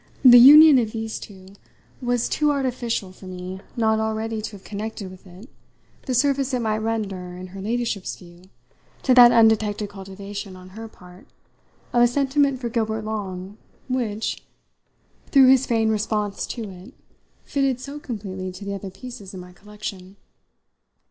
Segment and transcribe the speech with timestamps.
[0.25, 1.49] The union of these two
[2.01, 5.47] was too artificial for me not already to have connected with it
[6.07, 8.45] the service it might render, in her ladyship's view,
[9.03, 11.27] to that undetected cultivation, on her part,
[11.93, 14.41] of a sentiment for Gilbert Long which,
[15.27, 16.95] through his feigned response to it,
[17.43, 20.15] fitted so completely to the other pieces in my collection.